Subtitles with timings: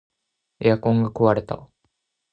[0.61, 1.69] エアコンが壊れた